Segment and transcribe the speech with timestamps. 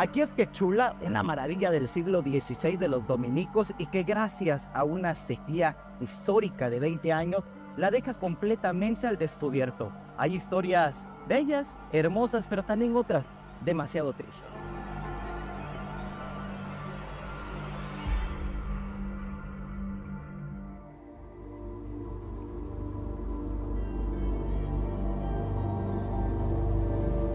[0.00, 4.66] Aquí es que Chula, una maravilla del siglo XVI de los dominicos y que gracias
[4.72, 7.44] a una sequía histórica de 20 años
[7.76, 9.92] la deja completamente al descubierto.
[10.16, 13.26] Hay historias bellas, hermosas, pero también otras
[13.62, 14.59] demasiado tristes.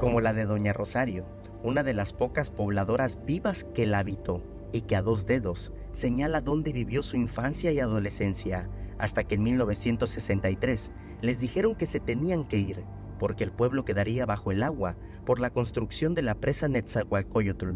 [0.05, 1.25] Como la de Doña Rosario,
[1.63, 6.41] una de las pocas pobladoras vivas que la habitó y que a dos dedos señala
[6.41, 8.69] dónde vivió su infancia y adolescencia,
[8.99, 10.91] hasta que en 1963
[11.21, 12.83] les dijeron que se tenían que ir,
[13.17, 14.95] porque el pueblo quedaría bajo el agua
[15.25, 17.71] por la construcción de la presa Netzahualcoyotl.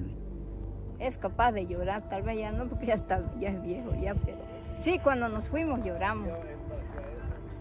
[1.00, 4.14] Es capaz de llorar, tal vez ya no, porque ya, está, ya es viejo, ya,
[4.14, 4.38] pero
[4.76, 6.30] sí, cuando nos fuimos lloramos.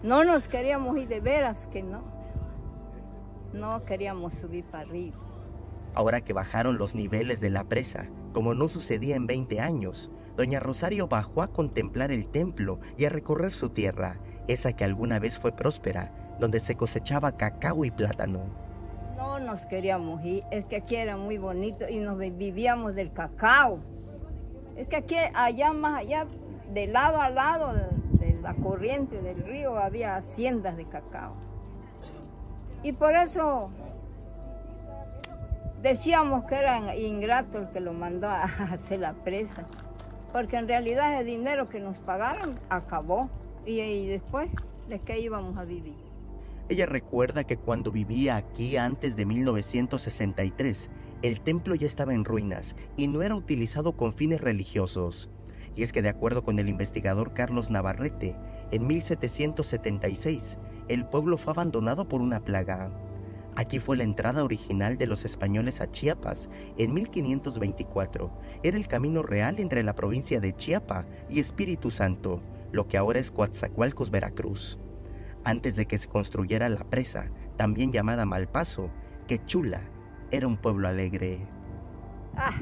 [0.03, 2.18] No nos queríamos ir de veras, que no.
[3.53, 5.17] No queríamos subir para arriba.
[5.95, 10.59] Ahora que bajaron los niveles de la presa, como no sucedía en 20 años, doña
[10.59, 15.39] Rosario bajó a contemplar el templo y a recorrer su tierra, esa que alguna vez
[15.39, 18.41] fue próspera, donde se cosechaba cacao y plátano.
[19.17, 23.79] No nos queríamos ir, es que aquí era muy bonito y nos vivíamos del cacao.
[24.77, 26.25] Es que aquí, allá más allá,
[26.71, 31.33] de lado a lado de la corriente del río, había haciendas de cacao.
[32.83, 33.69] Y por eso
[35.81, 39.65] decíamos que era ingrato el que lo mandó a hacer la presa,
[40.31, 43.29] porque en realidad el dinero que nos pagaron acabó
[43.65, 44.49] y, después
[44.87, 45.95] de qué íbamos a vivir.
[46.69, 50.89] Ella recuerda que cuando vivía aquí antes de 1963,
[51.21, 55.29] el templo ya estaba en ruinas y no era utilizado con fines religiosos.
[55.75, 58.35] Y es que de acuerdo con el investigador Carlos Navarrete,
[58.71, 60.57] en 1776
[60.89, 62.89] el pueblo fue abandonado por una plaga.
[63.55, 68.31] Aquí fue la entrada original de los españoles a Chiapas en 1524.
[68.63, 72.41] Era el camino real entre la provincia de Chiapa y Espíritu Santo,
[72.71, 74.79] lo que ahora es Coatzacoalcos, Veracruz.
[75.43, 78.89] Antes de que se construyera la presa, también llamada Malpaso,
[79.27, 79.81] Quechula
[80.31, 81.39] era un pueblo alegre.
[82.35, 82.61] Ah,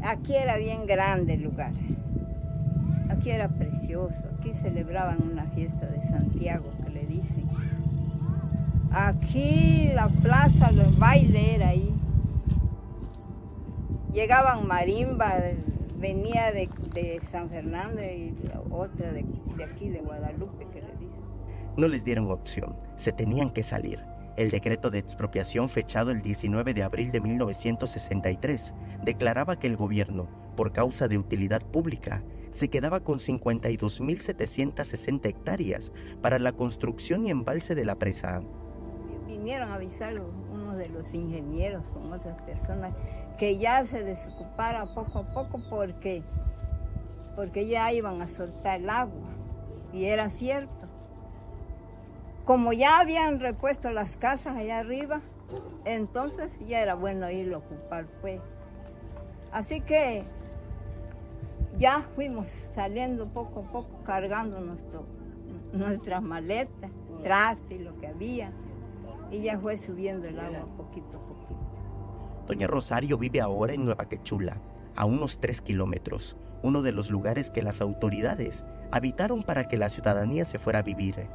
[0.00, 1.72] aquí era bien grande el lugar.
[3.08, 4.22] Aquí era precioso.
[4.38, 6.70] Aquí celebraban una fiesta de Santiago
[7.00, 7.48] dicen.
[8.90, 11.94] Aquí la plaza, los bailes ahí.
[14.12, 15.36] Llegaban marimba,
[15.98, 16.68] venía de,
[17.30, 18.34] San Fernando y
[18.70, 19.24] otra de,
[19.56, 21.22] de, aquí de Guadalupe que le dicen.
[21.76, 24.00] No les dieron opción, se tenían que salir.
[24.36, 28.72] El decreto de expropiación fechado el 19 de abril de 1963
[29.04, 30.26] declaraba que el gobierno,
[30.56, 35.90] por causa de utilidad pública, se quedaba con 52.760 hectáreas
[36.20, 38.42] para la construcción y embalse de la presa.
[39.26, 40.20] Vinieron a avisar
[40.52, 42.94] uno de los ingenieros con otras personas
[43.38, 46.22] que ya se desocupara poco a poco porque,
[47.34, 49.30] porque ya iban a soltar el agua.
[49.92, 50.70] Y era cierto.
[52.44, 55.20] Como ya habían repuesto las casas allá arriba,
[55.84, 58.40] entonces ya era bueno irlo a ocupar, pues.
[59.52, 60.22] Así que
[61.82, 64.60] ya fuimos saliendo poco a poco, cargando
[65.72, 66.92] nuestras maletas,
[67.24, 68.52] traste y lo que había.
[69.32, 71.60] Y ya fue subiendo el agua poquito a poquito.
[72.46, 74.58] Doña Rosario vive ahora en Nueva Quechula,
[74.94, 79.90] a unos tres kilómetros, uno de los lugares que las autoridades habitaron para que la
[79.90, 81.26] ciudadanía se fuera a vivir.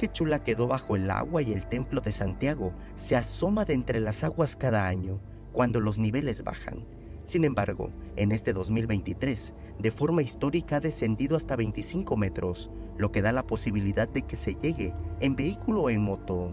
[0.00, 4.24] Quechula quedó bajo el agua y el templo de Santiago se asoma de entre las
[4.24, 5.20] aguas cada año,
[5.52, 6.84] cuando los niveles bajan
[7.30, 13.22] sin embargo, en este 2023, de forma histórica ha descendido hasta 25 metros, lo que
[13.22, 16.52] da la posibilidad de que se llegue en vehículo o en moto.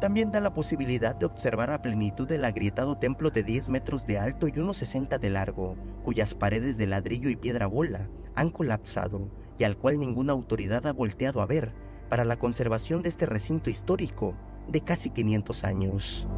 [0.00, 4.20] También da la posibilidad de observar a plenitud el agrietado templo de 10 metros de
[4.20, 5.74] alto y unos 60 de largo,
[6.04, 10.92] cuyas paredes de ladrillo y piedra bola han colapsado y al cual ninguna autoridad ha
[10.92, 11.72] volteado a ver
[12.08, 14.36] para la conservación de este recinto histórico
[14.68, 16.28] de casi 500 años.